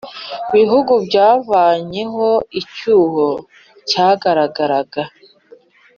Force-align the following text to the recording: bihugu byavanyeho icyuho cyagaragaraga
bihugu 0.53 0.93
byavanyeho 1.05 2.29
icyuho 2.59 3.27
cyagaragaraga 3.89 5.01